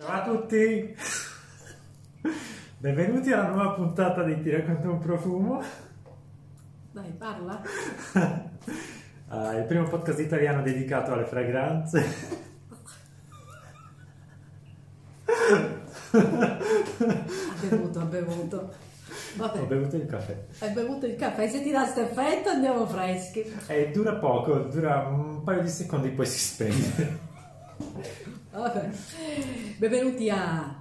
Ciao 0.00 0.12
a 0.12 0.22
tutti! 0.22 0.94
Benvenuti 2.78 3.32
alla 3.32 3.48
nuova 3.48 3.72
puntata 3.72 4.22
di 4.22 4.40
Ti 4.40 4.50
racconto 4.50 4.90
un 4.92 4.98
profumo. 5.00 5.60
Dai, 6.92 7.10
parla. 7.12 7.60
Ah, 9.30 9.54
il 9.56 9.64
primo 9.64 9.86
podcast 9.86 10.20
italiano 10.20 10.62
dedicato 10.62 11.12
alle 11.12 11.26
fragranze. 11.26 12.02
Ha 16.12 16.58
bevuto, 17.60 17.98
ha 18.00 18.04
bevuto. 18.04 18.72
Vabbè, 19.36 19.60
Ho 19.60 19.66
bevuto 19.66 19.96
il 19.96 20.06
caffè. 20.06 20.34
hai 20.60 20.70
bevuto 20.72 21.04
il 21.04 21.16
caffè, 21.16 21.46
se 21.46 21.62
ti 21.62 21.70
dà 21.70 21.82
questo 21.82 22.00
effetto 22.00 22.48
andiamo 22.48 22.86
freschi. 22.86 23.44
E 23.66 23.90
dura 23.90 24.14
poco, 24.14 24.60
dura 24.60 25.06
un 25.08 25.42
paio 25.42 25.60
di 25.60 25.68
secondi 25.68 26.08
poi 26.08 26.24
si 26.24 26.38
spegne. 26.38 27.18
Vabbè. 28.50 28.90
Benvenuti 29.76 30.30
a 30.30 30.74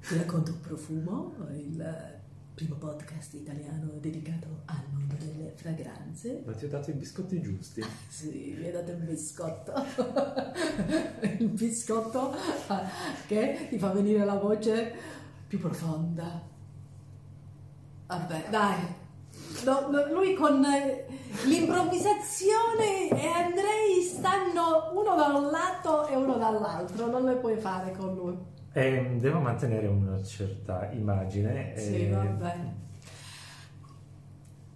Ti 0.00 0.16
racconto 0.16 0.52
un 0.52 0.60
profumo, 0.60 1.34
il 1.52 2.18
primo 2.54 2.76
podcast 2.76 3.34
italiano 3.34 3.90
dedicato 3.98 4.62
al 4.66 4.84
mondo 4.92 5.16
delle 5.18 5.52
fragranze. 5.56 6.44
Ma 6.46 6.52
ti 6.52 6.66
ho 6.66 6.68
dato 6.68 6.90
i 6.90 6.94
biscotti 6.94 7.40
giusti. 7.42 7.84
Sì, 8.08 8.54
mi 8.56 8.66
hai 8.66 8.70
dato 8.70 8.92
il 8.92 8.98
biscotto. 8.98 9.72
il 11.38 11.48
biscotto 11.48 12.32
ah, 12.68 12.88
che 13.26 13.66
ti 13.68 13.78
fa 13.78 13.90
venire 13.90 14.24
la 14.24 14.36
voce 14.36 14.94
più 15.48 15.58
profonda. 15.58 16.40
Vabbè, 18.06 18.44
dai. 18.50 18.98
No, 19.64 19.88
no, 19.88 20.12
lui 20.12 20.34
con 20.34 20.64
eh, 20.64 21.06
l'improvvisazione 21.44 23.08
e 23.08 23.26
Andrei 23.26 24.02
stanno 24.02 24.90
uno 24.92 25.14
da 25.14 25.26
un 25.26 25.50
lato 25.50 26.06
e 26.06 26.16
uno 26.16 26.36
dall'altro, 26.36 27.06
non 27.06 27.24
le 27.24 27.36
puoi 27.36 27.56
fare 27.56 27.92
con 27.96 28.14
lui. 28.14 28.36
E 28.72 29.16
devo 29.18 29.40
mantenere 29.40 29.86
una 29.86 30.22
certa 30.22 30.90
immagine. 30.92 31.74
Sì, 31.76 32.06
e- 32.06 32.08
vabbè. 32.08 32.56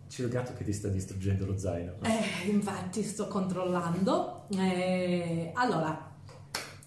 C'è 0.09 0.23
il 0.23 0.29
gatto 0.29 0.53
che 0.55 0.65
ti 0.65 0.73
sta 0.73 0.89
distruggendo 0.89 1.45
lo 1.45 1.59
zaino. 1.59 1.95
Eh, 2.03 2.49
infatti 2.49 3.03
sto 3.03 3.27
controllando. 3.27 4.45
Eh, 4.51 5.51
allora, 5.55 6.13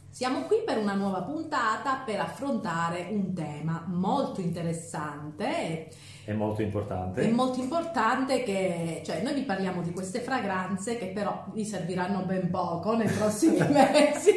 siamo 0.09 0.43
qui 0.43 0.63
per 0.65 0.77
una 0.77 0.93
nuova 0.93 1.21
puntata 1.23 1.97
per 2.05 2.19
affrontare 2.19 3.07
un 3.11 3.33
tema 3.33 3.83
molto 3.87 4.39
interessante 4.41 5.89
È 6.27 6.33
molto 6.33 6.61
importante. 6.61 7.21
e 7.21 7.31
molto 7.31 7.61
importante 7.61 8.43
che, 8.43 9.01
cioè, 9.05 9.21
noi 9.21 9.33
vi 9.33 9.43
parliamo 9.43 9.81
di 9.81 9.93
queste 9.93 10.19
fragranze 10.19 10.97
che 10.97 11.05
però 11.07 11.45
vi 11.53 11.63
serviranno 11.63 12.23
ben 12.25 12.49
poco 12.49 12.97
nei 12.97 13.07
prossimi 13.07 13.59
mesi. 13.71 14.33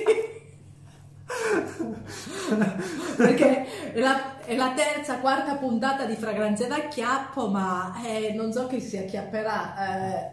Perché 3.16 3.92
è 3.92 3.98
la, 3.98 4.38
è 4.44 4.54
la 4.54 4.72
terza, 4.72 5.18
quarta 5.18 5.56
puntata 5.56 6.04
di 6.04 6.14
fragranze 6.14 6.68
da 6.68 6.86
chiappo, 6.86 7.48
ma 7.48 7.92
eh, 8.06 8.34
non 8.34 8.52
so 8.52 8.68
chi 8.68 8.80
si 8.80 8.96
acchiapperà. 8.96 10.28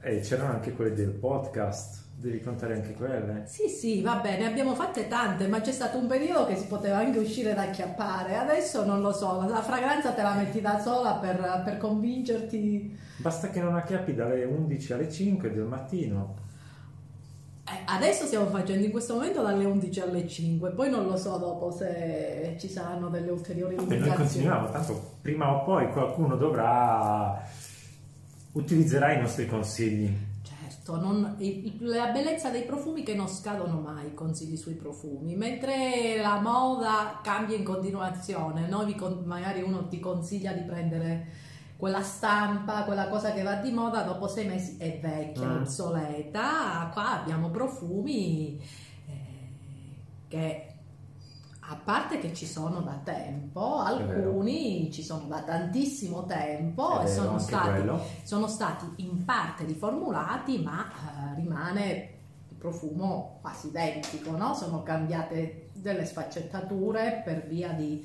eh, 0.00 0.14
E 0.16 0.20
c'erano 0.20 0.52
anche 0.52 0.72
quelle 0.72 0.94
del 0.94 1.10
podcast. 1.10 2.01
Devi 2.14 2.40
contare 2.40 2.74
anche 2.74 2.92
quelle. 2.94 3.42
Sì, 3.46 3.68
sì, 3.68 4.00
va 4.00 4.16
bene, 4.16 4.46
abbiamo 4.46 4.74
fatte 4.74 5.08
tante, 5.08 5.48
ma 5.48 5.60
c'è 5.60 5.72
stato 5.72 5.98
un 5.98 6.06
periodo 6.06 6.46
che 6.46 6.56
si 6.56 6.66
poteva 6.66 6.98
anche 6.98 7.18
uscire 7.18 7.52
da 7.54 7.62
acchiappare. 7.62 8.36
Adesso 8.36 8.84
non 8.84 9.00
lo 9.00 9.12
so, 9.12 9.44
la 9.48 9.62
fragranza 9.62 10.12
te 10.12 10.22
la 10.22 10.34
metti 10.34 10.60
da 10.60 10.78
sola 10.78 11.14
per, 11.14 11.62
per 11.64 11.78
convincerti. 11.78 12.96
Basta 13.16 13.50
che 13.50 13.60
non 13.60 13.74
acchiappi 13.74 14.14
dalle 14.14 14.44
11 14.44 14.92
alle 14.92 15.10
5 15.10 15.52
del 15.52 15.64
mattino. 15.64 16.42
Eh, 17.64 17.82
adesso 17.86 18.26
stiamo 18.26 18.46
facendo 18.46 18.84
in 18.84 18.90
questo 18.90 19.14
momento 19.14 19.40
dalle 19.40 19.64
11 19.64 20.00
alle 20.00 20.28
5, 20.28 20.70
poi 20.72 20.90
non 20.90 21.06
lo 21.06 21.16
so 21.16 21.38
dopo 21.38 21.70
se 21.70 22.56
ci 22.58 22.68
saranno 22.68 23.08
delle 23.08 23.30
ulteriori 23.30 23.76
Vabbè, 23.76 23.98
noi 23.98 24.14
continuiamo, 24.14 24.70
tanto 24.70 25.14
prima 25.22 25.54
o 25.54 25.64
poi 25.64 25.88
qualcuno 25.90 26.36
dovrà 26.36 27.40
utilizzerà 28.52 29.12
i 29.12 29.20
nostri 29.20 29.46
consigli. 29.46 30.12
Certo, 30.72 30.96
non- 30.98 31.34
il- 31.38 31.76
la 31.80 32.06
bellezza 32.12 32.48
dei 32.48 32.62
profumi 32.62 33.02
che 33.02 33.14
non 33.14 33.28
scadono 33.28 33.78
mai 33.80 34.14
consigli 34.14 34.56
sui 34.56 34.72
profumi, 34.74 35.36
mentre 35.36 36.16
la 36.20 36.40
moda 36.40 37.20
cambia 37.22 37.56
in 37.56 37.62
continuazione, 37.62 38.68
con- 38.96 39.22
magari 39.26 39.60
uno 39.62 39.86
ti 39.88 40.00
consiglia 40.00 40.52
di 40.52 40.62
prendere 40.62 41.26
quella 41.76 42.00
stampa, 42.02 42.84
quella 42.84 43.08
cosa 43.08 43.32
che 43.32 43.42
va 43.42 43.56
di 43.56 43.70
moda, 43.70 44.02
dopo 44.02 44.26
sei 44.28 44.46
mesi 44.46 44.76
è 44.78 44.98
vecchia, 44.98 45.46
Mm. 45.48 45.56
obsoleta, 45.60 46.88
qua 46.92 47.20
abbiamo 47.20 47.50
profumi 47.50 48.58
eh, 49.08 49.50
che 50.28 50.71
a 51.64 51.76
parte 51.76 52.18
che 52.18 52.34
ci 52.34 52.44
sono 52.46 52.80
da 52.80 53.00
tempo, 53.04 53.76
alcuni 53.76 54.90
ci 54.92 55.02
sono 55.02 55.26
da 55.28 55.42
tantissimo 55.42 56.24
tempo 56.26 56.98
È 56.98 57.02
e 57.02 57.04
vero, 57.06 57.22
sono 57.22 57.38
stati 57.38 57.90
sono 58.24 58.46
stati 58.48 58.84
in 58.96 59.24
parte 59.24 59.64
riformulati, 59.64 60.60
ma 60.60 60.84
eh, 60.90 61.34
rimane 61.36 62.10
il 62.48 62.56
profumo 62.56 63.38
quasi 63.40 63.68
identico, 63.68 64.36
no? 64.36 64.54
Sono 64.54 64.82
cambiate 64.82 65.68
delle 65.72 66.04
sfaccettature 66.04 67.22
per 67.24 67.46
via 67.46 67.70
di- 67.72 68.04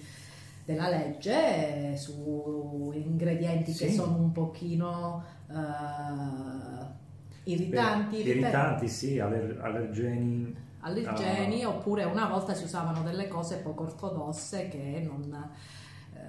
della 0.63 0.89
legge 0.89 1.93
eh, 1.93 1.97
su 1.97 2.91
ingredienti 2.93 3.71
che 3.73 3.87
Sì. 3.87 3.93
sono 3.95 4.17
un 4.17 4.31
pochino 4.33 5.23
eh, 5.49 7.51
irritanti, 7.51 8.17
Beh, 8.21 8.29
irritanti, 8.29 8.87
sì, 8.87 9.17
aller- 9.19 9.59
allergeni. 9.61 10.65
Allergeni, 10.81 11.63
Ah. 11.63 11.69
oppure 11.69 12.03
una 12.03 12.27
volta 12.27 12.53
si 12.53 12.63
usavano 12.63 13.01
delle 13.03 13.27
cose 13.27 13.57
poco 13.57 13.83
ortodosse 13.83 14.67
che 14.69 15.01
non 15.05 15.33
eh, 16.13 16.19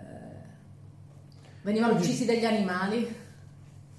venivano 1.62 1.94
uccisi 1.94 2.24
degli 2.24 2.44
animali. 2.44 3.26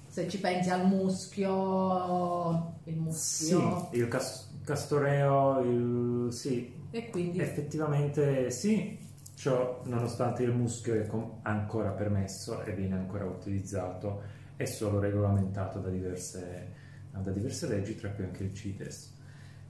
Se 0.06 0.28
ci 0.28 0.40
pensi 0.40 0.70
al 0.70 0.86
muschio, 0.88 2.74
il 2.84 3.12
Sì, 3.12 3.54
muschio, 3.54 4.02
il 4.02 4.08
cas- 4.08 4.50
castoreo, 4.64 5.60
il... 5.60 6.32
sì, 6.32 6.74
e 6.90 7.10
quindi 7.10 7.38
effettivamente 7.40 8.50
sì, 8.50 8.98
ciò 9.36 9.80
nonostante 9.84 10.42
il 10.42 10.50
muschio 10.52 10.94
è 10.94 11.06
com- 11.06 11.38
ancora 11.42 11.90
permesso 11.90 12.60
e 12.62 12.72
viene 12.74 12.96
ancora 12.96 13.24
utilizzato, 13.24 14.22
è 14.56 14.64
solo 14.64 14.98
regolamentato 14.98 15.78
da 15.78 15.88
diverse, 15.88 16.72
da 17.12 17.30
diverse 17.30 17.68
leggi, 17.68 17.94
tra 17.94 18.10
cui 18.10 18.24
anche 18.24 18.42
il 18.42 18.52
CITES. 18.52 19.18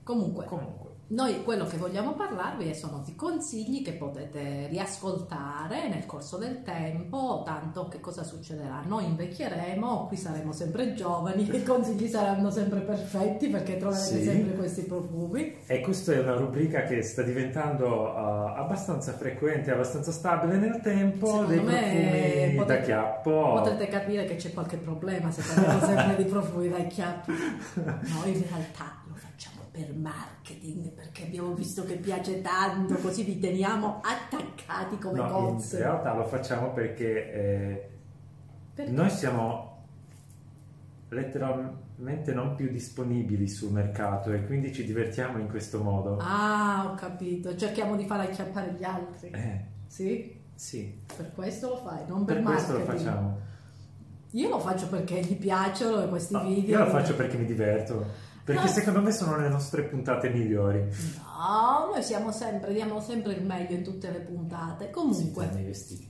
Comunque 0.03 0.45
Comunque, 0.45 0.89
noi 1.11 1.43
quello 1.43 1.65
che 1.65 1.75
vogliamo 1.75 2.13
parlarvi 2.13 2.73
sono 2.73 3.01
di 3.03 3.15
consigli 3.15 3.83
che 3.83 3.91
potete 3.93 4.67
riascoltare 4.67 5.89
nel 5.89 6.05
corso 6.05 6.37
del 6.37 6.63
tempo, 6.63 7.41
tanto 7.45 7.89
che 7.89 7.99
cosa 7.99 8.23
succederà? 8.23 8.81
Noi 8.85 9.03
invecchieremo, 9.05 10.07
qui 10.07 10.15
saremo 10.15 10.53
sempre 10.53 10.93
giovani, 10.93 11.43
i 11.53 11.63
consigli 11.63 12.07
saranno 12.07 12.49
sempre 12.49 12.79
perfetti 12.79 13.49
perché 13.49 13.75
troverete 13.75 14.19
Sì. 14.19 14.23
sempre 14.23 14.55
questi 14.55 14.83
profumi. 14.83 15.57
E 15.65 15.81
questa 15.81 16.13
è 16.13 16.19
una 16.19 16.35
rubrica 16.35 16.83
che 16.83 17.01
sta 17.03 17.23
diventando 17.23 17.87
uh, 18.03 18.57
abbastanza 18.57 19.11
frequente, 19.11 19.69
abbastanza 19.71 20.13
stabile 20.13 20.55
nel 20.57 20.79
tempo, 20.79 21.25
Secondo 21.25 21.47
dei 21.49 21.59
profumi 21.59 22.55
potete- 22.55 22.65
da 22.65 22.79
chiappo. 22.85 23.53
Potrete 23.55 23.87
capire 23.89 24.23
che 24.23 24.35
c'è 24.37 24.53
qualche 24.53 24.77
problema 24.77 25.29
se 25.29 25.41
parliamo 25.41 25.79
sempre 25.85 26.23
di 26.23 26.29
profumi 26.29 26.69
da 26.69 26.79
chiappi. 26.83 27.31
No, 27.83 28.25
in 28.25 28.43
realtà 28.47 29.01
lo 29.07 29.15
facciamo 29.15 29.60
per 29.71 29.95
marketing, 29.95 30.89
perché 30.91 31.23
abbiamo 31.23 31.53
visto 31.53 31.83
che 31.85 31.95
piace 31.95 32.41
tanto, 32.41 32.95
così 32.95 33.23
vi 33.23 33.39
teniamo 33.39 34.01
attaccati 34.03 34.97
come 34.97 35.17
No, 35.19 35.25
in 35.25 35.31
cozze. 35.55 35.77
realtà 35.77 36.13
lo 36.13 36.25
facciamo 36.25 36.71
perché 36.73 37.31
eh, 37.33 37.89
Perché? 38.75 38.91
noi 38.91 39.09
siamo 39.09 39.69
letteralmente 41.09 42.33
non 42.33 42.55
più 42.55 42.69
disponibili 42.69 43.47
sul 43.47 43.71
mercato 43.71 44.31
e 44.31 44.45
quindi 44.45 44.73
ci 44.73 44.83
divertiamo 44.85 45.37
in 45.39 45.47
questo 45.49 45.81
modo. 45.81 46.17
Ah, 46.21 46.89
ho 46.89 46.95
capito, 46.95 47.55
cerchiamo 47.55 47.95
di 47.95 48.05
far 48.05 48.21
acchiappare 48.21 48.73
gli 48.77 48.83
altri. 48.83 49.29
Eh, 49.31 49.65
Sì? 49.87 50.39
sì, 50.55 51.01
Per 51.15 51.31
questo 51.33 51.69
lo 51.69 51.77
fai, 51.77 52.05
non 52.07 52.23
per, 52.25 52.35
per 52.35 52.43
questo 52.45 52.73
lo 52.73 52.77
marketing. 52.79 53.05
facciamo. 53.07 53.39
Io 54.33 54.49
lo 54.49 54.59
faccio 54.59 54.87
perché 54.87 55.19
gli 55.21 55.37
piacciono 55.37 56.07
questi 56.07 56.33
No, 56.33 56.43
video. 56.45 56.77
io 56.79 56.85
lo 56.85 56.89
faccio 56.91 57.15
perché 57.15 57.37
mi 57.37 57.45
diverto, 57.45 58.05
perché 58.43 58.63
No. 58.65 58.67
secondo 58.67 59.01
me 59.01 59.11
sono 59.11 59.37
le 59.37 59.49
nostre 59.49 59.83
puntate 59.83 60.29
migliori. 60.29 60.79
No, 60.79 61.89
noi 61.93 62.03
siamo 62.03 62.31
sempre, 62.31 62.73
diamo 62.73 62.99
sempre 62.99 63.33
il 63.33 63.43
meglio 63.43 63.75
in 63.75 63.83
tutte 63.83 64.09
le 64.11 64.19
puntate. 64.19 64.89
Comunque, 64.89 65.49
Sì, 65.53 65.61
vestiti. 65.63 66.09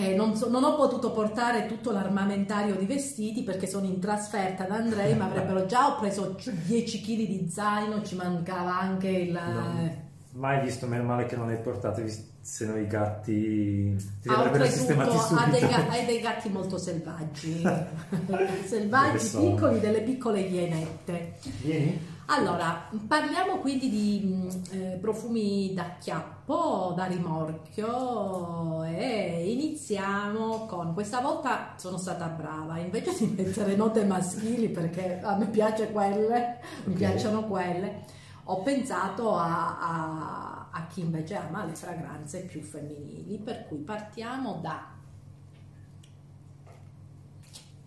Eh, 0.00 0.14
non, 0.14 0.34
so- 0.34 0.48
non 0.48 0.64
ho 0.64 0.76
potuto 0.76 1.12
portare 1.12 1.66
tutto 1.66 1.90
l'armamentario 1.92 2.74
di 2.76 2.86
vestiti 2.86 3.42
perché 3.42 3.66
sono 3.66 3.84
in 3.84 4.00
trasferta 4.00 4.64
da 4.64 4.76
Andrei, 4.76 5.14
ma 5.14 5.26
avrebbero 5.26 5.66
già 5.66 5.88
ho 5.94 5.98
preso 5.98 6.36
10 6.64 7.02
kg 7.02 7.26
di 7.26 7.48
zaino, 7.50 8.02
ci 8.02 8.14
mancava 8.16 8.78
anche 8.78 9.08
il... 9.08 9.32
No. 9.32 10.06
Mai 10.38 10.60
visto, 10.62 10.86
meno 10.86 11.02
male 11.02 11.26
che 11.26 11.34
non 11.34 11.48
l'hai 11.48 11.58
portato, 11.58 12.00
se 12.40 12.64
no 12.66 12.76
i 12.76 12.86
gatti 12.86 13.96
ti 14.22 14.28
Ah, 14.28 14.38
avrebbero 14.38 14.66
sistemati 14.66 15.10
dei, 15.10 15.18
subito. 15.18 15.66
ga- 15.66 15.88
hai 15.88 16.06
dei 16.06 16.20
gatti 16.20 16.48
molto 16.48 16.78
selvaggi, 16.78 17.60
selvaggi, 18.64 19.18
sono? 19.26 19.54
piccoli, 19.54 19.80
delle 19.80 20.00
piccole 20.02 20.40
ienette. 20.40 21.34
Vieni? 21.60 21.98
Allora, 22.26 22.88
parliamo 23.08 23.56
quindi 23.56 23.88
di 23.90 24.48
eh, 24.70 24.98
profumi 25.00 25.72
da 25.74 25.96
chiappo, 25.98 26.92
da 26.94 27.06
rimorchio 27.06 28.84
e 28.84 29.50
iniziamo 29.50 30.66
con 30.66 30.92
questa 30.94 31.20
volta 31.20 31.72
sono 31.78 31.96
stata 31.96 32.26
brava, 32.26 32.78
invece 32.78 33.12
di 33.18 33.32
mettere 33.42 33.74
note 33.74 34.04
maschili 34.04 34.68
perché 34.68 35.18
a 35.22 35.36
me 35.36 35.46
piace 35.46 35.90
quelle, 35.90 36.58
mi 36.84 36.92
Ok. 36.92 36.98
piacciono 36.98 37.44
quelle, 37.46 38.02
ho 38.50 38.62
pensato 38.62 39.34
a, 39.36 39.78
a- 39.78 40.68
a 40.70 40.86
chi 40.86 41.00
invece 41.00 41.34
ama 41.36 41.64
le 41.64 41.74
fragranze 41.74 42.40
più 42.46 42.62
femminili, 42.62 43.38
per 43.38 43.66
cui 43.66 43.78
partiamo 43.78 44.58
da 44.62 44.96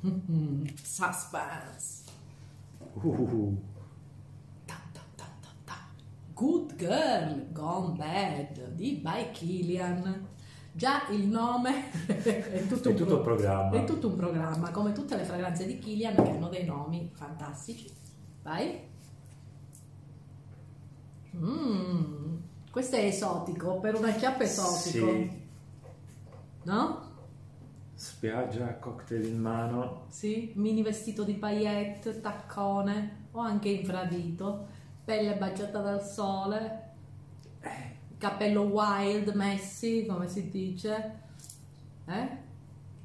Suspense. 0.83 2.03
Uh, 2.93 3.55
ta 4.65 4.75
ta. 5.15 5.75
Good 6.33 6.75
Girl 6.75 7.51
Gone 7.51 7.95
Bad 7.97 8.73
di 8.73 8.99
By 9.01 9.31
Killian. 9.31 10.27
Già 10.73 11.07
il 11.09 11.27
nome 11.27 11.91
è 12.07 12.65
tutto, 12.67 12.89
è 12.89 12.91
un 12.91 12.97
tutto 12.97 13.21
pro- 13.21 13.35
programma. 13.35 13.75
è 13.77 13.83
tutto 13.83 14.07
un 14.07 14.15
programma, 14.15 14.71
come 14.71 14.91
tutte 14.93 15.15
le 15.17 15.23
fragranze 15.25 15.65
di 15.65 15.77
Killian 15.79 16.15
che 16.15 16.29
hanno 16.29 16.49
dei 16.49 16.65
nomi 16.65 17.09
fantastici. 17.13 17.89
Vai. 18.43 18.89
Mm, 21.35 22.37
questo 22.71 22.95
è 22.95 23.05
esotico, 23.05 23.79
per 23.79 23.95
una 23.95 24.11
chiappa 24.13 24.43
esotico, 24.43 25.07
Sì, 25.07 25.31
no? 26.63 27.09
spiaggia, 27.93 28.77
cocktail 28.79 29.25
in 29.25 29.39
mano. 29.39 30.05
Sì, 30.09 30.51
mini 30.55 30.81
vestito 30.81 31.23
di 31.23 31.35
paillette, 31.35 32.19
taccone 32.19 33.27
o 33.31 33.39
anche 33.39 33.69
infradito, 33.69 34.67
pelle 35.03 35.37
baciata 35.37 35.79
dal 35.81 36.03
sole, 36.05 36.89
capello 38.17 38.63
wild, 38.63 39.33
messi, 39.33 40.05
come 40.07 40.27
si 40.27 40.49
dice, 40.49 41.19
eh? 42.05 42.49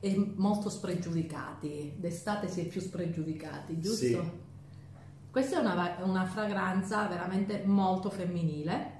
E 0.00 0.32
molto 0.36 0.68
spregiudicati. 0.68 1.94
D'estate 1.96 2.48
si 2.48 2.60
è 2.60 2.64
più 2.66 2.80
spregiudicati, 2.80 3.78
giusto? 3.80 4.04
Sì. 4.04 4.30
Questa 5.36 5.58
è 5.58 5.60
una, 5.60 5.98
una 6.00 6.24
fragranza 6.24 7.06
veramente 7.08 7.62
molto 7.66 8.08
femminile, 8.08 8.94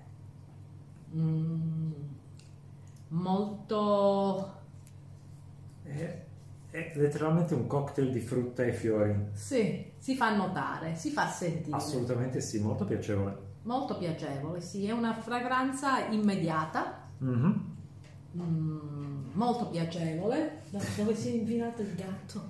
Mm, 1.17 1.93
molto... 3.09 4.53
È, 5.83 6.25
è 6.73 6.93
letteralmente 6.97 7.55
un 7.55 7.67
cocktail 7.67 8.12
di 8.12 8.21
frutta 8.21 8.65
e 8.65 8.75
fiori. 8.75 9.29
Sì, 9.33 9.93
si 9.97 10.15
fa 10.15 10.37
notare, 10.37 10.94
si 10.94 11.09
fa 11.11 11.27
sentire. 11.27 11.75
Assolutamente 11.75 12.43
sì, 12.43 12.61
molto 12.61 12.85
piacevole. 12.85 13.39
Molto 13.62 13.97
piacevole, 13.97 14.61
sì, 14.61 14.85
è 14.85 14.91
una 14.93 15.15
fragranza 15.15 16.06
immediata, 16.09 17.09
Mhm. 17.17 17.77
mm, 18.37 19.31
molto 19.32 19.71
piacevole. 19.71 20.65
Dove 20.69 21.15
si 21.15 21.29
è 21.29 21.32
infilato 21.32 21.81
il 21.81 21.94
gatto? 21.94 22.43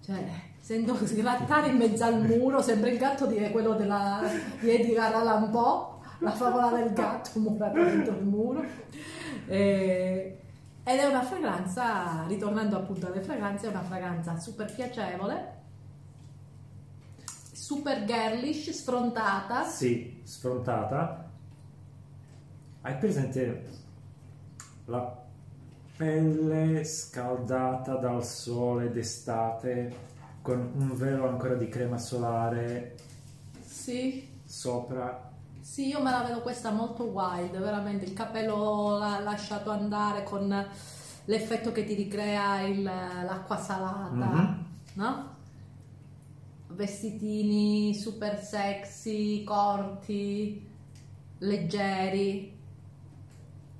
Cioè, 0.00 0.52
sento 0.64 0.96
sgrattare 1.04 1.68
in 1.68 1.76
mezzo 1.76 2.04
al 2.04 2.22
muro, 2.22 2.62
sembra 2.62 2.88
il 2.88 2.96
gatto 2.96 3.26
di 3.26 3.36
quello 3.50 3.74
della, 3.74 4.22
di 4.58 4.70
Edgar 4.70 5.14
Allan 5.14 5.50
Poe, 5.50 5.98
la 6.20 6.30
favola 6.30 6.70
del 6.70 6.94
gatto 6.94 7.38
murato 7.40 7.84
dentro 7.84 8.16
il 8.16 8.24
muro. 8.24 8.64
E- 9.46 10.38
ed 10.86 10.98
è 10.98 11.04
una 11.04 11.22
fragranza, 11.22 12.24
ritornando 12.26 12.76
appunto 12.76 13.06
alle 13.06 13.20
fragranze, 13.20 13.66
è 13.66 13.70
una 13.70 13.82
fragranza 13.82 14.38
super 14.38 14.72
piacevole, 14.72 15.52
super 17.52 18.04
girlish, 18.04 18.70
sfrontata. 18.70 19.64
Sì, 19.64 20.22
sfrontata. 20.24 21.30
Hai 22.80 22.96
presente 22.96 23.64
la 24.86 25.22
pelle 25.96 26.84
scaldata 26.84 27.96
dal 27.96 28.24
sole 28.24 28.90
d'estate 28.90 30.12
con 30.44 30.72
un 30.76 30.94
velo 30.94 31.26
ancora 31.26 31.54
di 31.54 31.70
crema 31.70 31.96
solare 31.96 32.96
Sì, 33.64 34.28
sopra? 34.44 35.32
Sì, 35.58 35.86
io 35.88 36.02
me 36.02 36.10
la 36.10 36.22
vedo 36.22 36.42
questa 36.42 36.70
molto 36.70 37.04
wild, 37.04 37.58
veramente 37.58 38.04
il 38.04 38.12
capello 38.12 38.98
la- 38.98 39.20
lasciato 39.20 39.70
andare 39.70 40.22
con 40.22 40.54
l'effetto 41.24 41.72
che 41.72 41.86
ti 41.86 41.94
ricrea 41.94 42.60
il- 42.60 42.82
l'acqua 42.82 43.56
salata, 43.56 44.10
Mhm. 44.12 44.64
no? 44.94 45.32
Vestitini 46.68 47.94
super 47.94 48.38
sexy, 48.42 49.44
corti, 49.44 50.68
leggeri. 51.38 52.52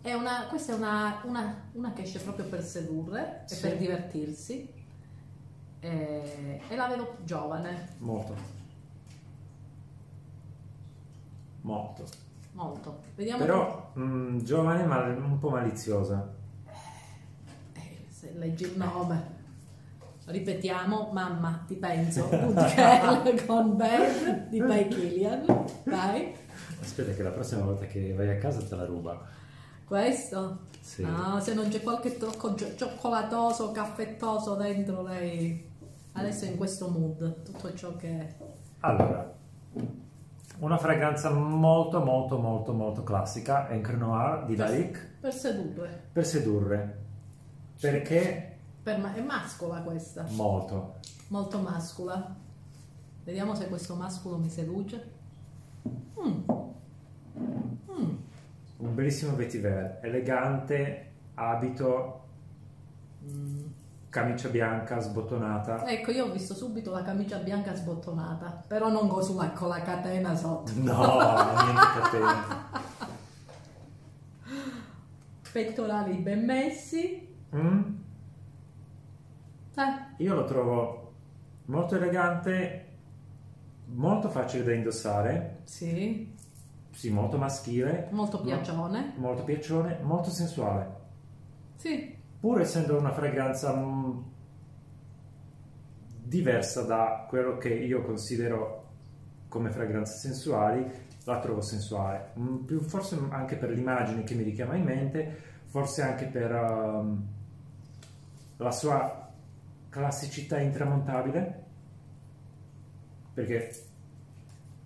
È 0.01 0.15
una, 0.15 0.47
questa 0.49 0.73
è 0.73 0.77
una, 0.77 1.21
una- 1.25 1.63
una 1.73 1.93
che 1.93 2.03
esce 2.03 2.21
proprio 2.21 2.47
per 2.47 2.63
sedurre 2.65 3.45
e 3.49 3.55
Sì. 3.55 3.61
per 3.61 3.77
divertirsi. 3.77 4.74
E, 5.85 6.61
e 6.67 6.77
la 6.77 6.87
vedo 6.87 7.17
giovane, 7.25 7.89
Molto. 7.99 8.35
Molto. 11.61 12.05
molto. 12.53 13.01
Vediamo 13.15 13.45
Però 13.45 13.93
mm, 13.99 14.39
giovane 14.39 14.85
ma 14.85 15.05
un 15.09 15.39
po' 15.39 15.51
maliziosa. 15.51 16.33
Eh, 17.75 18.07
se 18.09 18.33
leggi 18.35 18.65
il 18.65 18.77
nome 18.79 19.33
ripetiamo 20.27 21.11
mamma 21.13 21.65
ti 21.67 21.75
penso 21.75 22.27
con 23.47 23.77
Bad 23.77 24.49
di 24.49 24.59
By 24.63 24.89
Killian 24.89 25.45
vai 25.85 26.35
Aspetta 26.81 27.13
che 27.13 27.23
la 27.23 27.31
prossima 27.31 27.63
volta 27.63 27.85
che 27.85 28.15
vai 28.15 28.31
a 28.31 28.39
casa 28.39 28.63
te 28.63 28.75
la 28.75 28.87
ruba. 28.87 29.21
questo 29.85 30.61
Sì. 30.81 31.03
Ah, 31.03 31.39
se 31.41 31.53
non 31.53 31.69
c'è 31.69 31.83
qualche 31.83 32.17
tocco 32.17 32.55
gio- 32.55 32.75
cioccolatoso 32.75 33.71
caffettoso 33.73 34.55
dentro 34.55 35.03
lei 35.03 35.73
adesso 36.15 36.45
in 36.47 36.57
questo 36.57 36.89
mood 36.89 37.43
tutto 37.43 37.73
ciò 37.75 37.95
che 37.97 38.35
Allora, 38.81 39.33
una 40.59 40.79
fragranza 40.79 41.31
molto 41.33 42.01
molto 42.03 42.39
molto 42.39 42.73
molto 42.73 43.03
classica, 43.03 43.69
Encre 43.71 43.97
Noir 43.97 44.45
di 44.47 44.57
Lalique, 44.57 45.17
per 45.21 45.33
sedurre 45.33 46.03
per 46.13 46.25
sedurre. 46.27 47.03
Perché 47.81 48.57
per 48.83 48.99
ma- 49.01 49.15
è 49.15 49.21
mascola 49.21 49.81
questa 49.83 50.25
molto. 50.31 50.97
molto 51.29 51.59
mascola 51.59 52.35
vediamo 53.25 53.55
se 53.55 53.69
questo 53.69 53.95
mascolo 53.95 54.39
mi 54.39 54.49
seduce 54.51 55.13
Mm. 56.19 56.43
Mm. 57.91 58.17
Un 58.79 58.95
bellissimo 58.95 59.35
vetiver, 59.37 59.99
elegante, 60.03 61.11
abito, 61.35 62.23
Mm. 63.27 63.67
Camicia 64.15 64.49
bianca 64.49 65.01
sbottonata. 65.01 65.85
Ecco, 65.89 66.13
io 66.13 66.27
ho 66.27 66.31
visto 66.31 66.55
subito 66.55 66.93
la 66.93 67.03
camicia 67.03 67.39
bianca 67.39 67.75
sbottonata, 67.75 68.63
però 68.69 68.89
non 68.89 69.09
con, 69.09 69.51
con 69.55 69.67
la 69.69 69.83
catena 69.83 70.37
sotto. 70.37 70.71
No, 70.77 71.17
niente 71.65 72.01
catena. 72.01 72.83
Pettorali 75.53 76.15
ben 76.19 76.45
messi. 76.45 77.35
Mm? 77.57 77.83
Eh, 79.75 80.23
Io 80.23 80.35
lo 80.35 80.45
trovo 80.45 81.13
molto 81.65 81.97
elegante, 81.97 82.89
molto 83.87 84.29
facile 84.29 84.63
da 84.63 84.75
indossare, 84.75 85.61
sì, 85.65 86.33
sì, 86.91 87.11
molto 87.11 87.37
maschile, 87.37 88.09
molto 88.13 88.37
No. 88.39 88.45
piacione. 88.45 89.15
molto 89.17 89.43
piaccione, 89.43 89.99
molto 90.03 90.31
sensuale. 90.31 91.03
Sì, 91.75 92.14
pur 92.45 92.61
essendo 92.61 92.99
una 92.99 93.11
fragranza 93.11 93.75
mm, 93.75 94.19
diversa 96.25 96.83
da 96.83 97.25
quello 97.27 97.57
che 97.57 97.71
io 97.71 98.03
considero 98.03 98.83
come 99.49 99.71
fragranze 99.71 100.19
sensuali, 100.19 100.87
la 101.25 101.41
trovo 101.41 101.63
sensuale. 101.63 102.33
Mm, 102.39 102.81
forse 102.81 103.19
anche 103.31 103.57
per 103.57 103.71
l'immagine 103.71 104.25
che 104.25 104.35
mi 104.35 104.43
richiama 104.43 104.77
in 104.77 104.85
mente, 104.85 105.39
forse 105.65 106.03
anche 106.03 106.27
per 106.27 106.53
ehm, 106.53 107.27
la 108.59 108.71
sua 108.73 109.33
classicità 109.89 110.61
intramontabile, 110.61 111.65
perché 113.33 113.75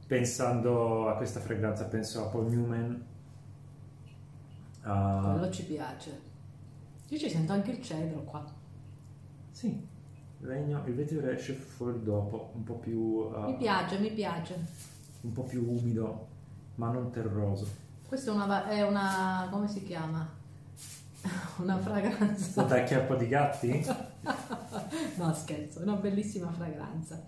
pensando 0.06 1.08
a 1.08 1.16
questa 1.16 1.40
fragranza 1.40 1.86
penso 1.86 2.24
a 2.24 2.28
Paul 2.28 2.50
Newman, 2.50 3.04
a- 4.82 5.30
quello 5.32 5.50
ci 5.50 5.64
piace. 5.64 6.27
Io 7.08 7.18
ci 7.18 7.30
sento 7.30 7.52
anche 7.52 7.70
il 7.70 7.82
cedro 7.82 8.22
qua. 8.24 8.44
Sì, 9.50 9.86
legno, 10.40 10.82
il 10.86 10.94
vetro 10.94 11.26
esce 11.30 11.54
fuori 11.54 12.02
dopo, 12.02 12.52
un 12.54 12.64
po' 12.64 12.74
più, 12.74 12.98
uh, 12.98 13.46
Mi 13.46 13.56
piace, 13.56 13.98
mi 13.98 14.10
piace. 14.10 14.54
un 15.22 15.32
po' 15.32 15.42
più 15.42 15.64
umido, 15.68 16.26
ma 16.76 16.90
non 16.90 17.10
terroso. 17.10 17.66
Questa 18.06 18.30
è 18.30 18.34
una, 18.34 18.68
è 18.68 18.82
una 18.82 19.48
come 19.50 19.68
si 19.68 19.82
chiama? 19.84 20.36
Una 21.58 21.76
fragranza. 21.78 22.44
State 22.44 22.80
a 22.80 22.84
chiappo 22.84 23.16
di 23.16 23.26
gatti? 23.28 23.84
No, 25.16 25.34
scherzo, 25.34 25.80
è 25.80 25.82
una 25.82 25.96
bellissima 25.96 26.50
fragranza. 26.50 27.20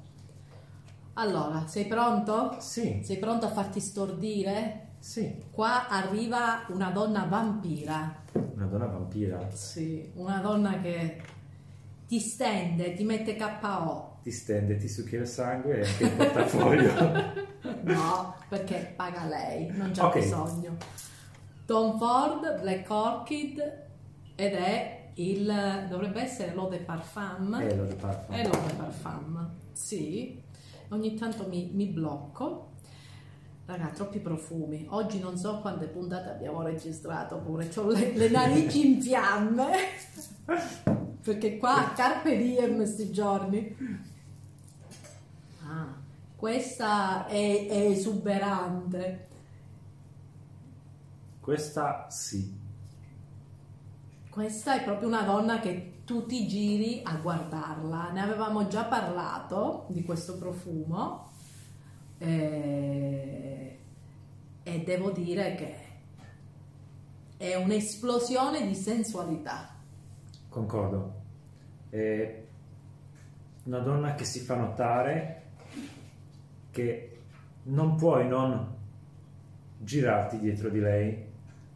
Allora, 1.21 1.67
sei 1.67 1.85
pronto? 1.87 2.57
Sì, 2.61 3.01
Sei 3.05 3.19
pronto 3.19 3.45
a 3.47 3.51
farti 3.51 3.79
stordire? 3.79 4.87
sì, 5.01 5.35
Qua 5.51 5.89
arriva 5.89 6.65
una 6.69 6.91
donna 6.91 7.25
vampira. 7.25 8.23
una 8.33 8.65
donna 8.67 8.87
vampira. 8.87 9.49
Sì, 9.51 10.11
una 10.15 10.39
donna 10.39 10.81
che 10.81 11.21
ti 12.07 12.19
stende, 12.19 12.95
ti 12.95 13.05
mette 13.05 13.37
KO. 13.37 14.19
Ti 14.23 14.31
stende, 14.31 14.77
ti 14.79 14.89
succhia 14.89 15.21
il 15.21 15.27
sangue 15.27 15.81
e 15.81 15.87
anche 15.87 16.05
il 16.05 16.13
portafoglio. 16.13 17.49
No, 17.83 18.35
perché 18.49 18.93
paga 18.97 19.25
lei, 19.27 19.69
non 19.75 19.91
c'è 19.91 20.03
Ok. 20.03 20.19
bisogno. 20.19 20.77
Tom 21.67 21.99
Ford, 21.99 22.61
Black 22.61 22.89
Orchid 22.91 23.59
ed 24.35 24.55
è 24.55 25.11
il 25.15 25.87
dovrebbe 25.89 26.23
essere 26.23 26.53
l'Eau 26.55 26.69
de 26.69 26.79
Parfum. 26.79 27.55
e 27.61 27.75
lo 27.77 27.85
di 27.85 27.95
parfum. 27.95 28.35
È 28.35 28.43
l'Eau 28.43 28.67
de 28.67 28.73
Parfum. 28.75 29.51
Sì. 29.73 30.43
Ogni 30.91 31.15
tanto 31.15 31.47
mi, 31.49 31.71
mi 31.73 31.87
blocco. 31.87 32.73
Raga, 33.65 33.91
troppi 33.91 34.19
profumi. 34.19 34.87
Oggi 34.91 35.21
non 35.21 35.37
so 35.37 35.61
quante 35.61 35.87
puntate 35.87 36.31
abbiamo 36.31 36.63
registrato 36.63 37.39
pure. 37.39 37.71
Ho 37.77 37.87
le, 37.91 38.13
le 38.17 38.29
narici 38.29 38.95
in 38.95 39.01
fiamme. 39.01 39.73
Perché 41.23 41.59
qua 41.59 41.93
carpe 41.95 42.37
diem 42.37 42.75
questi 42.77 43.13
giorni. 43.13 43.77
Ah, 45.65 45.95
questa 46.35 47.27
è, 47.27 47.67
è 47.69 47.87
esuberante. 47.91 49.29
Questa 51.39 52.07
sì. 52.11 52.59
Questa 54.29 54.81
è 54.81 54.83
proprio 54.83 55.07
una 55.07 55.23
donna 55.23 55.61
che 55.61 56.00
tu 56.11 56.27
ti 56.27 56.49
giri 56.49 57.03
a 57.05 57.15
guardarla. 57.15 58.11
Ne 58.11 58.21
avevamo 58.21 58.67
già 58.67 58.83
parlato 58.83 59.87
di 59.91 60.03
questo 60.03 60.39
profumo 60.39 61.31
eh, 62.19 63.79
e 64.61 64.81
devo 64.81 65.13
dire 65.13 65.55
che 65.55 65.75
è 67.37 67.55
un'esplosione 67.55 68.67
di 68.67 68.75
sensualità. 68.75 69.69
Concordo. 70.49 71.15
È 71.91 72.43
una 73.63 73.79
donna 73.79 74.17
che 74.17 74.25
si 74.25 74.41
fa 74.41 74.57
notare 74.57 75.43
che 76.73 77.21
non 77.63 77.95
puoi 77.95 78.27
non 78.27 78.79
girarti 79.79 80.41
dietro 80.41 80.71
di 80.71 80.81
lei 80.81 81.25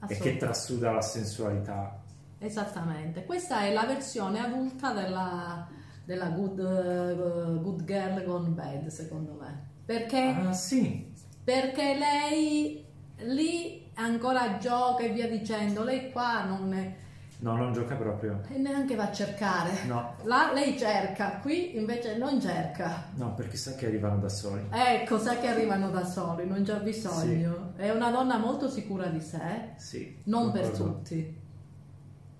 e 0.08 0.16
che 0.16 0.36
trasuda 0.36 0.90
la 0.90 1.02
sensualità. 1.02 2.02
Esattamente. 2.44 3.24
Questa 3.24 3.60
è 3.62 3.72
la 3.72 3.84
versione 3.84 4.38
adulta 4.38 4.92
della, 4.92 5.66
della 6.04 6.28
good, 6.28 6.58
eh, 6.58 7.60
good 7.62 7.84
Girl 7.84 8.22
Gone 8.24 8.48
Bad, 8.50 8.86
secondo 8.88 9.36
me. 9.40 9.70
Perché 9.84 10.20
Ah, 10.46 10.52
sì. 10.52 11.10
perché 11.42 11.96
lei 11.98 12.84
lì 13.18 13.90
ancora 13.94 14.58
gioca 14.58 15.02
e 15.04 15.10
via 15.10 15.28
dicendo, 15.28 15.84
lei 15.84 16.10
qua 16.12 16.44
non 16.44 16.72
è, 16.74 16.96
No, 17.38 17.56
non 17.56 17.72
gioca 17.72 17.94
proprio. 17.96 18.40
e 18.50 18.58
neanche 18.58 18.94
va 18.94 19.04
a 19.08 19.12
cercare. 19.12 19.70
No, 19.86 20.14
Là 20.24 20.52
lei 20.52 20.78
cerca, 20.78 21.38
qui 21.40 21.76
invece 21.76 22.16
non 22.16 22.40
cerca. 22.40 23.04
no, 23.14 23.34
perché 23.34 23.56
sa 23.56 23.74
che 23.74 23.86
arrivano 23.86 24.18
da 24.18 24.28
soli. 24.28 24.66
Ecco, 24.70 25.18
sa 25.18 25.36
che 25.38 25.46
arrivano 25.48 25.90
da 25.90 26.04
soli, 26.04 26.46
non 26.46 26.62
c'è 26.62 26.80
bisogno. 26.80 27.72
È 27.76 27.90
una 27.90 28.10
donna 28.10 28.36
molto 28.38 28.68
sicura 28.68 29.06
di 29.06 29.20
sé, 29.20 29.72
Sì. 29.76 30.20
non 30.24 30.50
per 30.52 30.70
concordo. 30.70 30.92
tutti, 30.98 31.42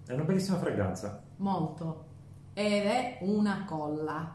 È 0.07 0.13
una 0.13 0.25
bellissima 0.25 0.59
fragranza. 0.59 1.23
molto. 1.37 2.13
Ed 2.53 2.87
è 2.87 3.19
una 3.23 3.65
colla. 3.65 4.33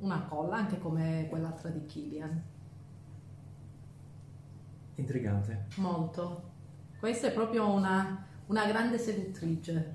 Una 0.00 0.22
colla 0.24 0.56
anche 0.56 0.78
come 0.78 1.26
quell'altra 1.28 1.68
di 1.70 1.86
Killian. 1.86 2.42
Intrigante. 4.96 5.66
Molto. 5.76 6.50
Questa 6.98 7.28
è 7.28 7.32
proprio 7.32 7.70
una, 7.70 8.24
una 8.46 8.66
grande 8.66 8.98
seduttrice. 8.98 9.94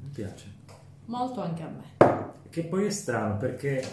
Mi 0.00 0.08
piace. 0.10 0.54
Molto 1.06 1.42
anche 1.42 1.62
a 1.62 1.68
me. 1.68 2.32
Che 2.48 2.64
poi 2.64 2.86
è 2.86 2.90
strano 2.90 3.36
perché 3.36 3.86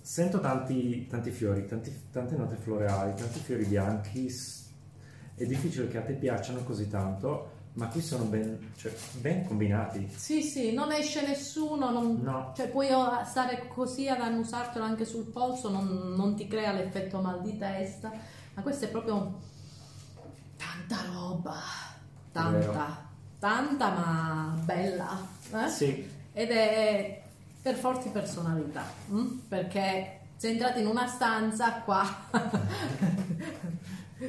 sento 0.00 0.40
tanti, 0.40 1.06
tanti 1.06 1.30
fiori, 1.30 1.66
tanti- 1.66 2.08
tante 2.10 2.36
note 2.36 2.56
floreali, 2.56 3.14
tanti 3.14 3.38
fiori 3.38 3.64
bianchi. 3.64 4.28
È 5.36 5.44
difficile 5.44 5.88
che 5.88 5.98
a 5.98 6.02
te 6.02 6.12
piacciono 6.12 6.60
così 6.60 6.88
tanto, 6.88 7.50
ma 7.74 7.88
qui 7.88 8.00
sono 8.00 8.24
ben, 8.24 8.72
cioè, 8.76 8.94
ben 9.20 9.44
combinati. 9.46 10.08
Sì, 10.14 10.42
sì, 10.42 10.72
non 10.72 10.92
esce 10.92 11.26
nessuno, 11.26 11.90
non- 11.90 12.20
No, 12.22 12.52
cioè 12.56 12.68
puoi 12.68 12.88
stare 13.26 13.66
così 13.66 14.08
ad 14.08 14.20
annusartelo 14.20 14.84
anche 14.84 15.04
sul 15.04 15.24
polso, 15.24 15.70
non, 15.70 16.14
non 16.16 16.36
ti 16.36 16.46
crea 16.46 16.72
l'effetto 16.72 17.20
mal 17.20 17.42
di 17.42 17.58
testa, 17.58 18.12
ma 18.54 18.62
questa 18.62 18.86
è 18.86 18.90
proprio 18.90 19.40
tanta 20.56 20.96
roba, 21.12 21.54
Vero. 22.32 22.72
tanta, 22.72 23.08
tanta 23.40 23.88
ma 23.90 24.56
bella, 24.64 25.26
eh? 25.64 25.68
sì, 25.68 26.08
ed 26.32 26.50
è 26.50 27.22
per 27.60 27.74
forti 27.74 28.08
personalità, 28.10 28.84
mm? 29.10 29.38
perché 29.48 30.20
se 30.36 30.48
entrate 30.50 30.80
in 30.80 30.86
una 30.86 31.06
stanza 31.08 31.80
qua 31.82 32.04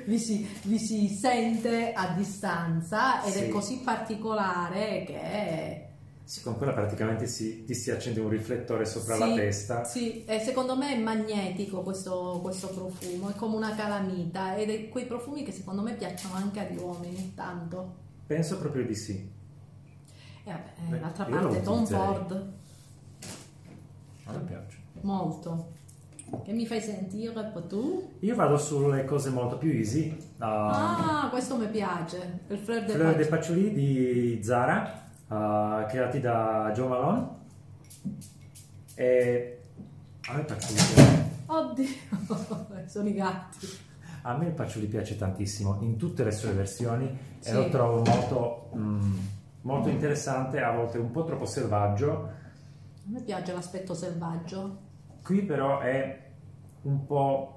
vi, 0.05 0.17
si, 0.19 0.47
vi 0.63 0.79
si 0.79 1.07
sente 1.09 1.93
a 1.93 2.13
distanza 2.15 3.23
ed 3.23 3.33
è 3.35 3.43
Sì. 3.43 3.49
così 3.49 3.79
particolare 3.83 5.03
che 5.05 5.89
sì, 6.23 6.41
con 6.41 6.57
quella 6.57 6.73
praticamente 6.73 7.27
si, 7.27 7.65
ti 7.65 7.75
si 7.75 7.91
accende 7.91 8.19
un 8.19 8.29
riflettore 8.29 8.85
sopra 8.85 9.13
Sì, 9.13 9.19
la 9.19 9.33
testa. 9.35 9.83
Sì, 9.83 10.25
e 10.25 10.39
secondo 10.39 10.75
me 10.75 10.95
è 10.95 10.97
magnetico 10.99 11.81
questo, 11.83 12.39
questo 12.41 12.67
profumo, 12.69 13.29
è 13.29 13.35
come 13.35 13.55
una 13.55 13.75
calamita 13.75 14.55
ed 14.55 14.71
è 14.71 14.89
quei 14.89 15.05
profumi 15.05 15.43
che 15.43 15.51
secondo 15.51 15.83
me 15.83 15.93
piacciono 15.93 16.33
anche 16.33 16.59
agli 16.67 16.77
uomini, 16.77 17.33
tanto. 17.35 18.03
Penso 18.25 18.57
proprio 18.57 18.83
di 18.85 18.95
sì. 18.95 19.13
E 20.47 20.51
vabbè, 20.51 20.73
Beh, 20.89 20.99
d'altra 20.99 21.25
parte 21.25 21.61
Tom. 21.61 21.85
Ford, 21.85 22.53
A 24.25 24.31
me 24.33 24.39
piace. 24.45 24.77
molto. 25.01 25.73
Che 26.43 26.51
mi 26.51 26.65
fai 26.65 26.81
sentire 26.81 27.31
poi 27.53 27.67
tu? 27.67 28.15
Io 28.19 28.35
vado 28.35 28.57
sulle 28.57 29.05
cose 29.05 29.29
molto 29.29 29.57
più 29.57 29.71
easy. 29.71 30.09
Uh, 30.37 30.43
Ah, 30.43 31.27
questo 31.29 31.55
mi 31.57 31.67
piace, 31.67 32.39
il 32.49 32.57
fleur 32.57 32.83
de 32.85 32.93
Fleur 32.93 33.15
de. 33.15 33.25
Patchouli 33.25 33.71
di 33.73 34.39
Zara, 34.43 35.03
uh, 35.27 35.85
creati 35.87 36.19
da 36.19 36.71
Joe 36.73 36.87
Malone. 36.87 37.27
E 38.95 39.59
a 40.27 40.33
me 40.35 40.43
piace. 40.43 40.73
Oddio, 41.45 41.85
sono 42.87 43.07
i 43.07 43.13
gatti. 43.13 43.67
A 44.23 44.35
me 44.35 44.47
il 44.47 44.53
patchouli 44.53 44.87
piace 44.87 45.15
tantissimo 45.17 45.77
in 45.81 45.97
tutte 45.97 46.23
le 46.23 46.31
sue 46.31 46.51
versioni 46.53 47.15
Sì. 47.39 47.49
e 47.49 47.53
lo 47.53 47.69
trovo 47.69 48.01
molto, 48.03 48.71
mm, 48.75 49.17
molto 49.61 49.89
interessante, 49.89 50.59
a 50.61 50.71
volte 50.71 50.97
un 50.97 51.11
po' 51.11 51.23
troppo 51.23 51.45
selvaggio. 51.45 52.11
A 52.11 53.09
me 53.11 53.21
piace 53.21 53.53
l'aspetto 53.53 53.93
selvaggio. 53.93 54.84
Qui 55.25 55.41
però 55.41 55.79
è 55.79 56.21
un 56.83 57.03
po'... 57.07 57.51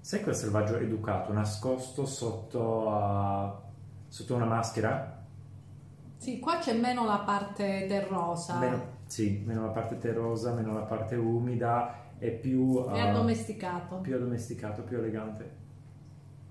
Sai 0.00 0.22
quel 0.22 0.34
selvaggio 0.34 0.78
educato, 0.78 1.30
nascosto 1.30 2.06
sotto, 2.06 2.90
a- 2.90 3.60
sotto 4.06 4.34
una 4.34 4.46
maschera? 4.46 5.26
Sì, 6.16 6.38
qua 6.38 6.56
c'è 6.56 6.72
meno 6.72 7.04
la 7.04 7.18
parte 7.18 7.84
terrosa, 7.86 8.58
Meno, 8.58 8.82
sì, 9.04 9.42
meno 9.44 9.66
la 9.66 9.72
parte 9.72 9.98
terrosa, 9.98 10.54
meno 10.54 10.72
la 10.72 10.84
parte 10.84 11.16
umida 11.16 12.12
e 12.18 12.30
più, 12.30 12.82
è 12.86 13.02
uh, 13.02 13.08
addomesticato. 13.08 13.96
più 13.98 14.14
addomesticato, 14.14 14.82
più 14.84 14.96
elegante. 14.96 15.56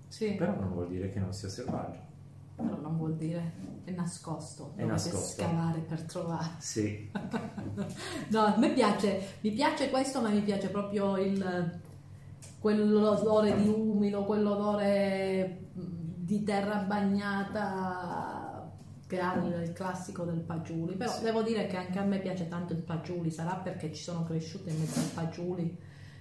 Sì. 0.09 0.35
Però 0.35 0.53
non 0.53 0.73
vuol 0.73 0.89
dire 0.89 1.09
che 1.09 1.17
non 1.17 1.33
sia 1.33 1.49
selvaggio. 1.49 2.06
Però 2.57 2.75
non 2.81 2.97
vuol 2.97 3.15
dire 3.15 3.53
è 3.85 3.91
nascosto, 3.91 4.73
È 4.75 4.83
nascosto. 4.83 5.41
scavare 5.43 5.79
per 5.79 6.01
trovare. 6.01 6.49
Sì, 6.57 7.09
No, 8.29 8.39
a 8.41 8.57
me 8.57 8.73
piace, 8.73 9.35
mi 9.41 9.51
piace 9.51 9.89
questo, 9.91 10.19
ma 10.21 10.29
mi 10.29 10.41
piace 10.41 10.69
proprio 10.69 11.15
il 11.17 11.79
quell'odore 12.59 13.55
di 13.61 13.67
umido, 13.69 14.23
quell'odore 14.25 15.67
mh, 15.73 15.81
di 16.17 16.43
terra 16.43 16.77
bagnata 16.77 18.69
che 19.05 19.19
ha 19.21 19.35
il, 19.35 19.71
classico 19.73 20.23
del 20.23 20.39
Pagiuli. 20.39 20.95
Però 20.95 21.11
Sì. 21.11 21.23
devo 21.23 21.43
dire 21.43 21.67
che 21.67 21.77
anche 21.77 21.99
a 21.99 22.03
me 22.03 22.19
piace 22.19 22.47
tanto 22.47 22.73
il 22.73 22.79
Pagiuli, 22.81 23.29
sarà 23.31 23.55
perché 23.55 23.93
ci 23.93 24.01
sono 24.03 24.23
cresciuta 24.23 24.69
in 24.69 24.79
mezzo 24.79 24.99
al 24.99 25.05
Pagiuli, 25.13 25.77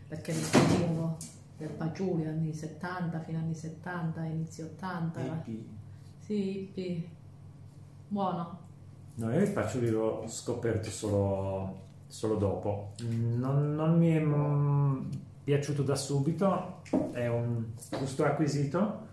perché 0.07 0.33
nel 0.33 0.45
periodo 0.53 1.17
del 1.57 1.71
Pagiuli, 1.71 2.27
anni 2.27 2.53
70 2.53 3.21
fino 3.21 3.39
agli 3.39 3.45
anni 3.45 3.55
70, 3.55 4.23
inizi 4.25 4.63
80. 4.63 5.21
era- 5.21 5.43
Sì, 6.27 6.59
hippie. 6.59 7.09
Buono. 8.09 8.59
No, 9.15 9.33
io 9.33 9.41
il 9.43 9.53
patchouli 9.53 9.91
l'ho 9.91 10.25
scoperto 10.27 10.91
solo, 10.91 11.83
solo 12.09 12.35
dopo. 12.35 12.95
Non, 13.09 13.77
non 13.77 13.97
mi 13.97 14.11
è 14.11 14.21
piaciuto 15.45 15.85
da 15.85 15.95
subito, 15.95 16.83
è 17.13 17.29
un 17.29 17.67
gusto 17.97 18.25
acquisito, 18.25 19.05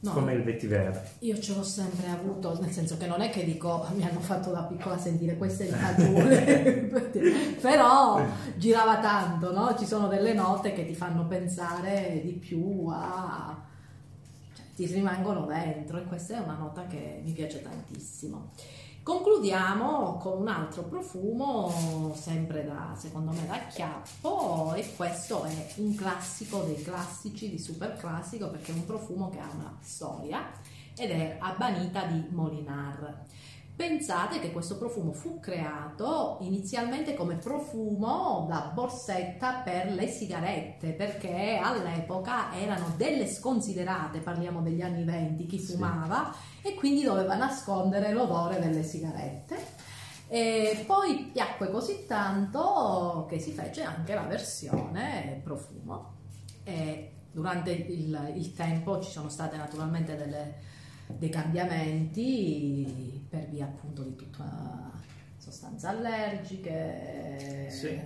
No. 0.00 0.10
come 0.12 0.34
il 0.34 0.42
vetiver. 0.42 1.12
Io 1.20 1.38
ce 1.38 1.54
l'ho 1.54 1.62
sempre 1.62 2.08
avuto, 2.08 2.60
nel 2.60 2.70
senso 2.70 2.98
che 2.98 3.06
non 3.06 3.22
è 3.22 3.30
che 3.30 3.42
dico 3.44 3.86
mi 3.94 4.04
hanno 4.04 4.20
fatto 4.20 4.50
da 4.50 4.64
piccola 4.64 4.98
sentire 4.98 5.38
questo 5.38 5.62
è 5.62 5.66
il 5.66 5.72
fagiole, 5.72 7.56
però 7.62 8.22
girava 8.56 8.98
tanto, 8.98 9.50
no? 9.52 9.74
Ci 9.78 9.86
sono 9.86 10.08
delle 10.08 10.34
note 10.34 10.74
che 10.74 10.84
ti 10.84 10.94
fanno 10.94 11.26
pensare 11.26 12.20
di 12.22 12.32
più 12.32 12.86
a... 12.90 13.62
ti 14.74 14.86
rimangono 14.86 15.46
dentro 15.46 15.98
e 15.98 16.04
questa 16.04 16.36
è 16.36 16.38
una 16.40 16.56
nota 16.56 16.86
che 16.86 17.20
mi 17.24 17.32
piace 17.32 17.62
tantissimo. 17.62 18.50
Concludiamo 19.04 20.16
con 20.16 20.40
un 20.40 20.48
altro 20.48 20.84
profumo, 20.84 22.14
sempre 22.16 22.64
da, 22.64 22.94
secondo 22.96 23.32
me 23.32 23.46
da 23.46 23.66
chiappo, 23.66 24.72
e 24.72 24.94
questo 24.96 25.44
è 25.44 25.74
un 25.76 25.94
classico 25.94 26.62
dei 26.62 26.82
classici 26.82 27.50
di 27.50 27.58
super 27.58 27.96
classico 27.98 28.48
perché 28.48 28.72
è 28.72 28.74
un 28.74 28.86
profumo 28.86 29.28
che 29.28 29.40
ha 29.40 29.50
una 29.54 29.76
storia 29.82 30.50
ed 30.96 31.10
è 31.10 31.36
Abanita 31.38 32.04
di 32.04 32.28
Molinar. 32.30 33.24
Pensate 33.76 34.38
che 34.38 34.52
questo 34.52 34.78
profumo 34.78 35.12
fu 35.12 35.40
creato 35.40 36.38
inizialmente 36.42 37.14
come 37.14 37.34
profumo 37.34 38.46
da 38.48 38.70
borsetta 38.72 39.62
per 39.64 39.92
le 39.92 40.06
sigarette, 40.06 40.92
perché 40.92 41.58
all'epoca 41.60 42.54
erano 42.54 42.94
delle 42.96 43.26
sconsiderate, 43.26 44.20
parliamo 44.20 44.62
degli 44.62 44.80
anni 44.80 45.02
20, 45.02 45.46
chi 45.46 45.58
Sì. 45.58 45.72
fumava, 45.72 46.32
e 46.62 46.74
quindi 46.74 47.02
doveva 47.02 47.34
nascondere 47.34 48.12
l'odore 48.12 48.60
delle 48.60 48.84
sigarette. 48.84 49.56
E 50.28 50.84
poi 50.86 51.30
piacque 51.32 51.68
così 51.68 52.06
tanto 52.06 53.26
che 53.28 53.40
si 53.40 53.50
fece 53.50 53.82
anche 53.82 54.14
la 54.14 54.22
versione 54.22 55.40
profumo. 55.42 56.12
E 56.62 57.10
durante 57.32 57.72
il, 57.72 58.32
il 58.36 58.54
tempo 58.54 59.00
ci 59.00 59.10
sono 59.10 59.28
state 59.28 59.56
naturalmente 59.56 60.16
delle 60.16 60.54
dei 61.06 61.28
cambiamenti 61.28 63.24
per 63.28 63.48
via 63.48 63.66
appunto 63.66 64.02
di 64.02 64.14
tutta 64.16 64.90
sostanze 65.36 65.86
allergiche, 65.86 67.68
Sì. 67.70 68.00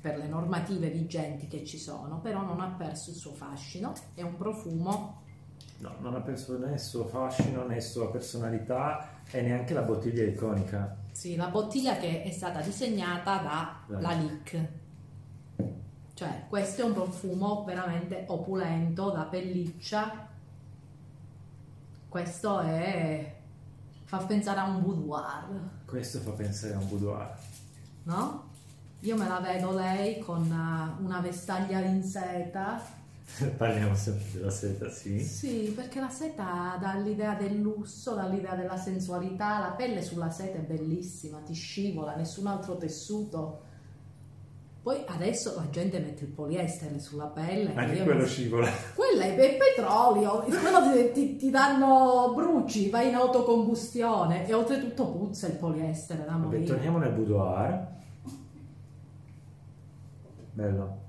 per 0.00 0.16
le 0.18 0.26
normative 0.26 0.90
vigenti 0.90 1.46
che 1.48 1.64
ci 1.64 1.78
sono, 1.78 2.18
però 2.20 2.42
non 2.42 2.60
ha 2.60 2.68
perso 2.76 3.10
il 3.10 3.16
suo 3.16 3.32
fascino, 3.32 3.92
è 4.14 4.22
un 4.22 4.36
profumo, 4.36 5.20
No, 5.78 5.94
non 5.98 6.14
ha 6.14 6.20
perso 6.20 6.56
né 6.58 6.74
il 6.74 6.78
suo 6.80 7.04
fascino 7.06 7.66
né 7.66 7.74
la 7.76 7.80
sua 7.80 8.08
personalità 8.10 9.20
e 9.30 9.42
neanche 9.42 9.74
la 9.74 9.82
bottiglia 9.82 10.22
iconica. 10.22 10.96
sì, 11.10 11.34
la 11.34 11.48
bottiglia 11.48 11.96
che 11.96 12.22
è 12.22 12.30
stata 12.30 12.60
disegnata 12.60 13.38
da 13.38 13.80
Da 13.88 14.00
Lalique. 14.00 14.80
Cioè, 16.14 16.44
questo 16.48 16.82
è 16.82 16.84
un 16.84 16.92
profumo 16.92 17.64
veramente 17.64 18.24
opulento, 18.28 19.10
da 19.10 19.22
pelliccia. 19.24 20.28
Questo 22.12 22.60
è... 22.60 23.34
fa 24.04 24.18
pensare 24.18 24.60
a 24.60 24.64
un 24.64 24.82
boudoir. 24.82 25.48
Questo 25.86 26.18
fa 26.18 26.32
pensare 26.32 26.74
a 26.74 26.78
un 26.78 26.86
boudoir. 26.86 27.38
no? 28.02 28.50
Io 29.00 29.16
me 29.16 29.26
la 29.26 29.40
vedo 29.40 29.72
lei 29.72 30.18
con 30.18 30.42
uh, 30.42 31.02
una 31.02 31.20
vestaglia 31.20 31.80
in 31.80 32.04
seta. 32.04 32.82
Parliamo 33.56 33.94
sempre 33.94 34.26
della 34.30 34.50
seta, 34.50 34.90
sì. 34.90 35.20
Sì, 35.20 35.72
perché 35.74 36.00
la 36.00 36.10
seta 36.10 36.76
dà 36.78 36.98
l'idea 36.98 37.34
del 37.34 37.58
lusso, 37.58 38.14
dà 38.14 38.26
l'idea 38.26 38.56
della 38.56 38.76
sensualità. 38.76 39.58
La 39.60 39.72
pelle 39.72 40.02
sulla 40.02 40.28
seta 40.28 40.58
è 40.58 40.60
bellissima, 40.60 41.38
ti 41.38 41.54
scivola, 41.54 42.14
nessun 42.14 42.46
altro 42.46 42.76
tessuto. 42.76 43.62
Poi 44.82 45.04
adesso 45.06 45.54
la 45.54 45.70
gente 45.70 46.00
mette 46.00 46.24
il 46.24 46.30
poliestere 46.30 46.98
sulla 46.98 47.26
pelle. 47.26 47.72
Anche 47.74 48.02
quello 48.02 48.18
non- 48.20 48.26
scivola. 48.26 48.68
Quello 48.96 49.20
è 49.20 49.34
pe- 49.36 49.56
petrolio, 49.56 50.40
quello 50.42 51.12
ti, 51.12 51.36
ti- 51.36 51.50
danno 51.50 52.32
bruci, 52.34 52.90
vai 52.90 53.08
in 53.10 53.14
autocombustione 53.14 54.44
e 54.48 54.52
oltretutto 54.54 55.06
puzza 55.12 55.46
il 55.46 55.54
poliestere 55.54 56.24
da 56.24 56.32
Vabbè, 56.32 56.44
morire. 56.44 56.64
torniamo 56.64 56.98
nel 56.98 57.12
boudoir. 57.12 57.90
Bello. 60.52 61.00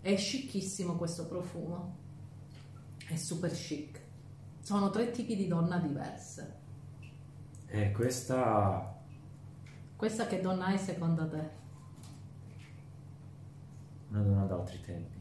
È 0.00 0.16
scicchissimo 0.16 0.94
questo 0.94 1.26
profumo. 1.26 1.96
È 3.08 3.16
super 3.16 3.50
chic. 3.50 4.00
Sono 4.62 4.90
tre 4.90 5.10
tipi 5.10 5.34
di 5.34 5.48
donna 5.48 5.78
diverse. 5.78 6.58
E 7.66 7.90
questa 7.92 8.94
Questa 9.96 10.26
che 10.26 10.40
donna 10.40 10.66
hai 10.66 10.78
secondo 10.78 11.28
te? 11.28 11.58
Una 14.10 14.22
donna 14.22 14.44
da 14.44 14.54
altri 14.56 14.80
tempi. 14.80 15.18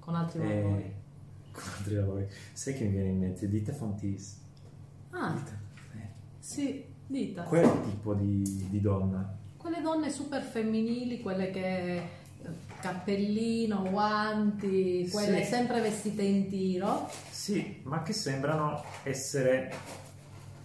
Con 0.00 0.14
altri 0.14 0.40
E... 0.40 0.62
valori. 0.62 0.94
Con 1.52 1.62
altri 1.78 1.94
lavori. 1.94 2.28
Sai 2.52 2.74
che 2.74 2.84
mi 2.84 2.90
viene 2.90 3.08
in 3.08 3.18
mente? 3.18 3.48
Dita 3.48 3.72
Fontis. 3.72 4.40
Ah, 5.10 5.32
Dita. 5.32 5.58
Eh, 5.96 6.08
sì, 6.38 6.84
dita. 7.06 7.42
Quel 7.44 7.80
tipo 7.82 8.14
di, 8.14 8.68
di 8.68 8.80
donna. 8.80 9.36
Quelle 9.56 9.80
donne 9.80 10.10
super 10.10 10.42
femminili, 10.42 11.20
quelle 11.20 11.50
che 11.50 11.96
eh, 11.96 12.02
cappellino, 12.80 13.82
guanti, 13.90 15.08
quelle 15.10 15.42
Sì. 15.42 15.50
sempre 15.50 15.80
vestite 15.80 16.22
in 16.22 16.48
tiro. 16.48 17.08
Sì, 17.30 17.80
ma 17.84 18.02
che 18.02 18.12
sembrano 18.12 18.82
essere 19.02 19.72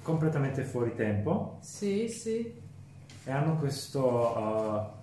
completamente 0.03 0.63
fuori 0.63 0.93
tempo 0.95 1.57
Sì, 1.61 2.07
sì. 2.09 2.61
e 3.23 3.31
hanno 3.31 3.57
questo, 3.57 4.05
uh, 4.37 5.02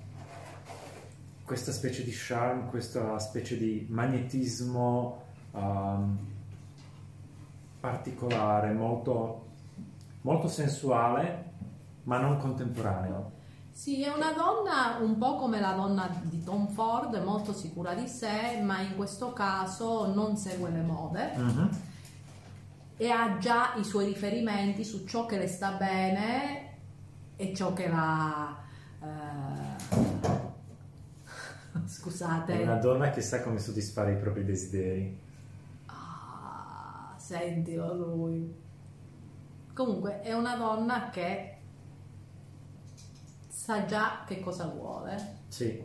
questa 1.50 1.72
specie 1.72 2.04
di 2.04 2.12
charme, 2.14 2.68
questa 2.68 3.18
specie 3.18 3.58
di 3.58 3.84
magnetismo 3.90 5.22
um, 5.50 6.16
particolare, 7.80 8.72
molto, 8.72 9.46
molto 10.20 10.46
sensuale, 10.46 11.50
ma 12.04 12.20
non 12.20 12.36
contemporaneo. 12.38 13.32
Sì, 13.72 14.00
è 14.04 14.14
una 14.14 14.30
donna 14.30 14.98
un 15.00 15.18
po' 15.18 15.34
come 15.34 15.58
la 15.58 15.72
donna 15.72 16.08
di 16.22 16.40
Tom 16.44 16.68
Ford, 16.68 17.20
molto 17.24 17.52
sicura 17.52 17.94
di 17.94 18.06
sé, 18.06 18.60
ma 18.62 18.80
in 18.82 18.94
questo 18.94 19.32
caso 19.32 20.06
non 20.14 20.36
segue 20.36 20.70
le 20.70 20.82
mode 20.82 21.32
Mhm. 21.36 21.70
e 22.96 23.10
ha 23.10 23.38
già 23.38 23.74
i 23.74 23.82
suoi 23.82 24.04
riferimenti 24.06 24.84
su 24.84 25.04
ciò 25.04 25.26
che 25.26 25.36
le 25.36 25.48
sta 25.48 25.72
bene 25.72 26.76
e 27.34 27.52
ciò 27.56 27.72
che 27.72 27.88
la... 27.88 28.56
eh, 29.02 29.69
È 31.82 31.88
Scusate. 31.88 32.52
una 32.62 32.76
donna 32.76 33.10
che 33.10 33.20
sa 33.22 33.42
come 33.42 33.58
soddisfare 33.58 34.12
i 34.12 34.18
propri 34.18 34.44
desideri. 34.44 35.18
Ah, 35.86 37.14
sentilo 37.18 37.94
lui. 37.94 38.54
Comunque 39.74 40.20
è 40.20 40.32
una 40.32 40.56
donna 40.56 41.10
che 41.10 41.56
sa 43.48 43.84
già 43.84 44.24
che 44.26 44.40
cosa 44.40 44.66
vuole 44.66 45.38
Sì, 45.48 45.80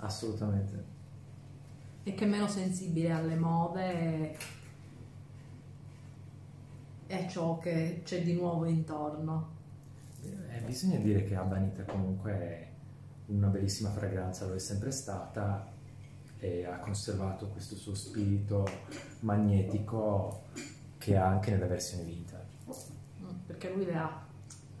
assolutamente. 0.00 0.84
e 2.04 2.14
che 2.14 2.24
è 2.24 2.28
meno 2.28 2.48
sensibile 2.48 3.10
alle 3.12 3.36
mode 3.36 4.36
e 7.06 7.14
a 7.14 7.26
ciò 7.28 7.58
che 7.58 8.02
c'è 8.04 8.22
di 8.22 8.34
nuovo 8.34 8.64
intorno. 8.66 9.56
Eh, 10.22 10.60
bisogna 10.64 10.98
dire 10.98 11.24
che 11.24 11.34
Abanita 11.36 11.84
comunque 11.84 12.32
è 12.32 12.67
una 13.28 13.48
bellissima 13.48 13.90
fragranza, 13.90 14.46
lo 14.46 14.54
è 14.54 14.58
sempre 14.58 14.90
stata 14.90 15.66
e 16.38 16.64
ha 16.64 16.78
conservato 16.78 17.48
questo 17.48 17.74
suo 17.74 17.94
spirito 17.94 18.66
magnetico 19.20 20.42
che 20.98 21.16
ha 21.16 21.26
anche 21.26 21.50
nella 21.50 21.66
versione 21.66 22.04
vintage. 22.04 22.46
Mm, 23.20 23.26
Perché 23.46 23.72
lui 23.74 23.84
le 23.84 23.94
ha. 23.96 24.24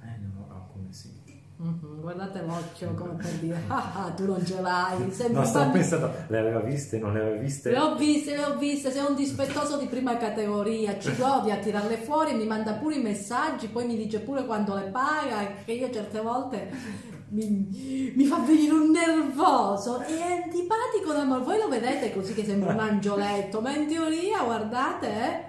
Eh, 0.02 0.18
no, 0.20 0.46
no, 0.48 0.68
come 0.72 0.86
sì. 0.92 1.16
Mhm, 1.60 2.00
guardate 2.00 2.40
l'occhio 2.42 2.94
come 2.94 3.14
per 3.14 3.32
dire, 3.32 3.60
ah, 3.66 4.04
ah, 4.04 4.10
tu 4.12 4.26
non 4.26 4.46
ce 4.46 4.60
l'hai, 4.60 5.00
No, 5.02 5.12
stavo 5.12 5.32
bambino." 5.34 5.72
pensando, 5.72 6.12
le 6.28 6.38
aveva 6.38 6.60
viste, 6.60 6.98
non 7.00 7.12
le 7.12 7.20
aveva 7.20 7.36
viste? 7.40 7.70
Le 7.72 7.78
ho 7.80 7.96
viste, 7.96 8.36
le 8.36 8.44
ho 8.44 8.56
viste, 8.56 8.92
sei 8.92 9.04
un 9.04 9.16
dispettoso 9.16 9.76
di 9.76 9.86
prima 9.86 10.16
categoria, 10.16 11.00
ci 11.00 11.14
godi 11.18 11.50
a 11.50 11.58
tirarle 11.58 11.96
fuori, 11.96 12.34
mi 12.34 12.46
manda 12.46 12.74
pure 12.74 12.94
i 12.94 13.02
messaggi, 13.02 13.66
poi 13.66 13.86
mi 13.86 13.96
dice 13.96 14.20
pure 14.20 14.46
quando 14.46 14.76
le 14.76 14.84
paga, 14.84 15.52
che 15.64 15.72
io 15.72 15.90
certe 15.90 16.20
volte 16.20 16.70
mi, 17.30 18.12
mi 18.14 18.24
fa 18.24 18.38
venire 18.38 18.72
un 18.72 18.90
nervoso, 18.90 20.00
è 20.00 20.42
antipatico 20.42 21.12
da 21.12 21.24
morire, 21.24 21.44
voi 21.44 21.58
lo 21.58 21.68
vedete 21.68 22.12
così 22.12 22.34
che 22.34 22.44
sembra 22.44 22.72
un 22.72 22.80
angioletto, 22.80 23.60
ma 23.60 23.74
in 23.74 23.86
teoria 23.86 24.42
guardate, 24.44 25.08
eh. 25.08 25.46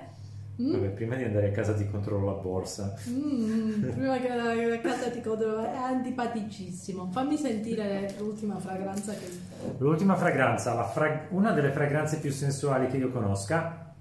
Mm? 0.62 0.74
Vabbè, 0.74 0.88
prima 0.90 1.16
di 1.16 1.24
andare 1.24 1.48
a 1.48 1.52
casa 1.52 1.74
ti 1.74 1.90
controllo 1.90 2.26
la 2.26 2.34
borsa. 2.34 2.94
Mm, 3.10 3.92
prima 3.96 4.18
che 4.18 4.30
a 4.30 4.80
casa 4.82 5.10
ti 5.10 5.22
controllo, 5.22 5.64
è 5.64 5.78
antipaticissimo. 5.78 7.10
Fammi 7.12 7.38
sentire 7.38 8.14
l'ultima 8.20 8.58
fragranza 8.58 9.14
che... 9.14 9.30
L'ultima 9.78 10.16
fragranza, 10.16 10.74
la 10.74 10.84
fra- 10.84 11.28
una 11.30 11.52
delle 11.52 11.72
fragranze 11.72 12.20
più 12.20 12.32
sensuali 12.32 12.88
che 12.88 12.98
io 12.98 13.10
conosca, 13.10 13.94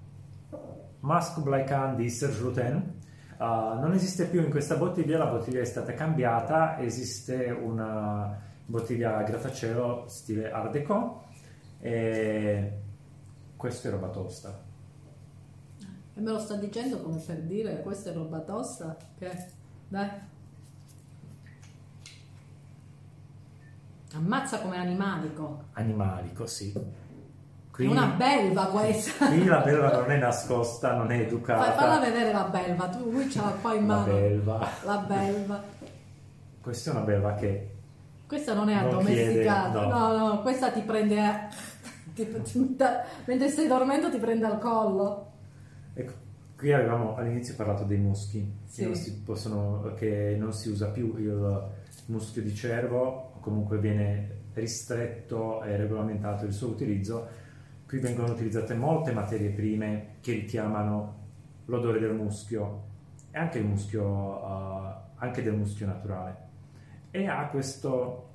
Musk 0.99 1.39
Black 1.39 1.71
Hand 1.71 1.95
di 1.95 2.09
Serge 2.09 2.41
Luten. 2.41 2.97
Uh, 3.39 3.79
non 3.79 3.93
esiste 3.93 4.25
più 4.25 4.43
in 4.43 4.49
questa 4.49 4.75
bottiglia, 4.75 5.17
la 5.17 5.27
bottiglia 5.27 5.61
è 5.61 5.65
stata 5.65 5.93
cambiata, 5.93 6.77
esiste 6.77 7.49
una 7.51 8.37
bottiglia 8.65 9.15
a 9.15 9.23
grattacielo 9.23 10.03
stile 10.09 10.51
Art 10.51 10.71
Deco 10.71 11.23
E 11.79 12.73
questo 13.55 13.87
è 13.87 13.91
roba 13.91 14.09
tosta. 14.09 14.61
E 16.13 16.19
me 16.19 16.31
lo 16.31 16.39
sta 16.39 16.55
dicendo 16.55 17.01
come 17.01 17.19
per 17.19 17.41
dire 17.43 17.81
questa 17.81 18.09
è 18.09 18.13
roba 18.13 18.41
tosta? 18.41 18.97
Che? 19.17 19.47
Dai. 19.87 20.09
Ammazza 24.15 24.59
come 24.59 24.75
animalico. 24.75 25.63
Animalico, 25.73 26.45
sì. 26.45 26.73
È 27.83 27.87
una 27.87 28.07
belva 28.07 28.65
questa. 28.65 29.27
Qui 29.27 29.45
la 29.45 29.59
belva 29.61 29.91
non 29.99 30.11
è 30.11 30.17
nascosta, 30.17 30.95
non 30.95 31.11
è 31.11 31.19
educata. 31.21 31.63
Fai, 31.71 31.77
falla 31.77 31.99
vedere 31.99 32.31
la 32.33 32.43
belva, 32.43 32.87
tu 32.89 33.09
lui 33.09 33.29
ce 33.29 33.39
l'ha 33.39 33.55
qua 33.61 33.73
in 33.73 33.87
La 33.87 33.95
mano. 33.95 34.13
belva. 34.13 34.67
La 34.83 34.97
belva. 34.97 35.63
Questa 36.61 36.89
è 36.91 36.93
una 36.93 37.03
belva 37.03 37.35
che 37.35 37.69
Questa 38.27 38.53
non 38.53 38.69
è 38.69 38.75
Non 38.75 38.85
addomesticata. 38.89 39.71
chiede, 39.71 39.87
no. 39.87 39.97
no. 40.17 40.27
no, 40.27 40.41
questa 40.41 40.71
ti 40.71 40.81
prende 40.81 41.19
a- 41.19 41.47
ti- 42.13 42.41
ti- 42.43 42.75
da- 42.75 43.03
mentre 43.25 43.47
stai 43.49 43.67
dormendo 43.67 44.11
ti 44.11 44.17
prende 44.17 44.45
al 44.45 44.59
collo. 44.59 45.31
Ecco, 45.93 46.13
qui 46.57 46.71
avevamo 46.73 47.15
all'inizio 47.15 47.55
parlato 47.55 47.83
dei 47.85 47.97
muschi, 47.97 48.57
Sì. 48.65 48.81
che, 48.81 48.85
non 48.87 48.95
si 48.95 49.21
possono- 49.21 49.93
che 49.95 50.35
non 50.37 50.53
si 50.53 50.69
usa 50.69 50.87
più 50.89 51.15
il 51.17 51.67
muschio 52.07 52.41
di 52.41 52.53
cervo, 52.53 53.31
comunque 53.39 53.79
viene 53.79 54.37
ristretto 54.53 55.63
e 55.63 55.77
regolamentato 55.77 56.45
il 56.45 56.51
suo 56.53 56.67
utilizzo. 56.67 57.27
Qui 57.89 57.97
vengono 57.97 58.33
utilizzate 58.33 58.75
molte 58.75 59.11
materie 59.11 59.49
prime 59.49 60.17
che 60.21 60.33
richiamano 60.33 61.15
l'odore 61.65 61.99
del 61.99 62.13
muschio 62.13 62.83
e 63.31 63.39
anche, 63.39 63.57
il 63.57 63.65
muschio, 63.65 64.39
eh, 64.43 64.93
anche 65.15 65.41
del 65.41 65.55
muschio 65.55 65.87
naturale. 65.87 66.49
E 67.09 67.25
ha 67.25 67.47
questo, 67.47 68.29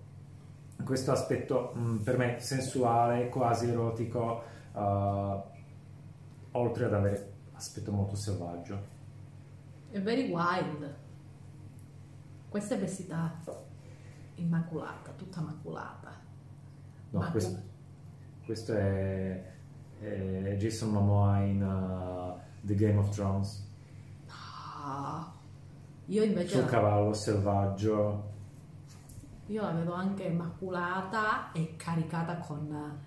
questo 0.83 1.13
aspetto 1.13 1.71
mh, 1.73 1.97
per 1.99 2.19
me 2.19 2.41
sensuale, 2.41 3.29
quasi 3.29 3.69
erotico, 3.69 4.43
eh, 4.75 5.43
oltre 6.51 6.85
ad 6.87 6.93
avere 6.93 7.33
aspetto 7.53 7.93
molto 7.93 8.17
selvaggio. 8.17 8.85
È 9.89 10.01
very 10.01 10.33
wild. 10.33 10.97
Questa 12.49 12.75
è 12.75 12.79
vestita 12.81 13.39
immacolata, 14.35 15.13
tutta 15.13 15.41
maculata. 15.43 16.11
No, 17.11 17.21
Ma- 17.21 17.31
questo, 17.31 17.73
questo 18.45 18.73
è, 18.75 19.53
è 20.01 20.57
Jason 20.59 20.91
Momoa 20.91 21.39
in 21.41 21.63
uh, 21.63 22.39
The 22.67 22.75
Game 22.75 22.99
of 22.99 23.09
Thrones, 23.11 23.63
Ah, 24.87 25.33
io 26.07 26.23
invece 26.23 26.59
sul 26.59 26.67
cavallo 26.67 27.15
selvaggio. 27.15 28.33
io 29.47 29.63
la 29.63 29.71
vedo 29.73 29.95
anche 29.95 30.29
maculata 30.29 31.53
e 31.53 31.75
caricata 31.77 32.37
con, 32.39 32.99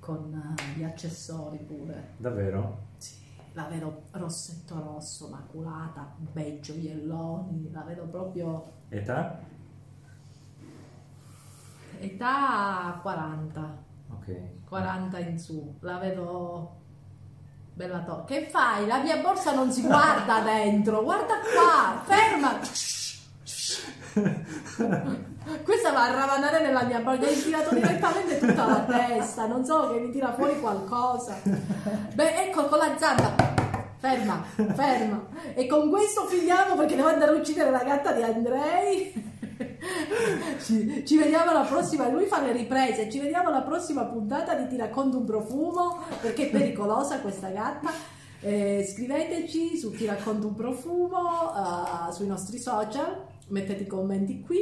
con 0.00 0.54
gli 0.76 0.82
accessori 0.82 1.56
pure. 1.58 2.10
Davvero? 2.18 2.88
Sì, 2.98 3.14
la 3.52 3.66
vedo 3.68 4.02
rossetto 4.10 4.78
rosso, 4.82 5.28
maculata, 5.30 6.14
bei 6.32 6.60
gioielloni, 6.60 7.70
la 7.72 7.82
vedo 7.82 8.04
proprio 8.04 8.72
Età? 8.90 9.40
età 12.00 12.98
40, 13.00 13.82
Ok. 14.10 14.34
40 14.68 15.18
in 15.18 15.38
su, 15.38 15.76
la 15.80 15.98
vedo 15.98 16.76
bella 17.74 18.00
to. 18.00 18.24
Che 18.24 18.48
fai? 18.50 18.86
La 18.86 19.02
mia 19.02 19.16
borsa 19.18 19.52
non 19.52 19.70
si 19.70 19.82
guarda 19.82 20.40
dentro, 20.44 21.02
guarda 21.02 21.34
qua, 21.40 22.02
ferma. 22.04 22.58
Questa 25.62 25.92
va 25.92 26.04
a 26.04 26.14
ravanare 26.14 26.60
nella 26.62 26.84
mia 26.84 27.00
borsa, 27.00 27.20
gli 27.20 27.24
hai 27.24 27.42
tirato 27.42 27.74
direttamente 27.74 28.38
tutta 28.38 28.66
la 28.66 28.80
testa, 28.80 29.46
non 29.46 29.64
so 29.64 29.92
che 29.92 30.00
mi 30.00 30.10
tira 30.10 30.32
fuori 30.32 30.58
qualcosa. 30.60 31.36
Beh, 32.14 32.46
ecco 32.46 32.66
con 32.66 32.78
la 32.78 32.96
zampa. 32.96 33.72
Ferma, 33.98 34.44
ferma. 34.74 35.26
E 35.54 35.66
con 35.66 35.88
questo 35.88 36.26
finiamo 36.26 36.76
perché 36.76 36.94
devo 36.94 37.08
andare 37.08 37.32
a 37.32 37.34
uccidere 37.36 37.70
la 37.70 37.82
gatta 37.82 38.12
di 38.12 38.22
Andrei. 38.22 39.33
Ci, 40.62 41.04
ci 41.06 41.16
vediamo 41.18 41.50
alla 41.50 41.64
prossima, 41.64 42.08
lui 42.08 42.24
fa 42.26 42.40
le 42.42 42.52
riprese, 42.52 43.10
ci 43.10 43.18
vediamo 43.20 43.48
alla 43.48 43.62
prossima 43.62 44.04
puntata 44.04 44.54
di 44.54 44.66
Ti 44.68 44.76
racconto 44.76 45.18
un 45.18 45.24
profumo 45.24 45.98
perché 46.20 46.46
è 46.48 46.50
pericolosa 46.50 47.20
questa 47.20 47.48
gatta. 47.48 47.90
Eh, 48.40 48.86
scriveteci 48.90 49.76
su 49.76 49.90
Ti 49.90 50.06
racconto 50.06 50.46
un 50.48 50.54
profumo 50.54 51.52
eh, 52.08 52.12
sui 52.12 52.26
nostri 52.26 52.58
social, 52.58 53.22
mettete 53.48 53.82
i 53.82 53.86
commenti 53.86 54.40
qui, 54.40 54.60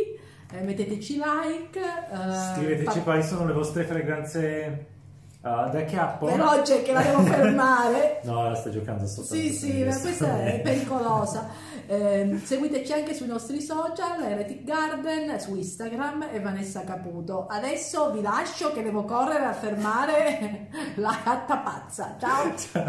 eh, 0.52 0.60
metteteci 0.62 1.14
like. 1.16 1.78
eh, 1.80 2.54
Scriveteci 2.54 2.98
fa- 2.98 3.02
quali 3.04 3.22
sono 3.22 3.46
le 3.46 3.52
vostre 3.52 3.84
fragranze 3.84 4.86
uh, 5.40 5.70
da 5.70 5.84
chiappo. 5.86 6.26
Veloce 6.26 6.82
che 6.82 6.92
la 6.92 7.02
devo 7.02 7.22
fermare. 7.22 8.20
No, 8.24 8.48
la 8.48 8.54
sta 8.54 8.70
giocando 8.70 9.06
sotto. 9.06 9.34
Sì, 9.34 9.50
sì, 9.52 9.82
ma 9.82 9.98
questa 9.98 10.44
è 10.44 10.60
pericolosa. 10.60 11.48
Eh, 11.92 12.40
seguiteci 12.42 12.90
anche 12.94 13.12
sui 13.12 13.26
nostri 13.26 13.60
social, 13.60 14.22
Heretic 14.22 14.64
Garden, 14.64 15.38
su 15.38 15.54
Instagram 15.54 16.28
e 16.32 16.40
Vanessa 16.40 16.84
Caputo. 16.84 17.46
Adesso 17.46 18.12
vi 18.12 18.22
lascio 18.22 18.72
che 18.72 18.82
devo 18.82 19.04
correre 19.04 19.44
a 19.44 19.52
fermare 19.52 20.70
la 20.96 21.20
gatta 21.22 21.58
pazza. 21.58 22.16
Ciao! 22.18 22.54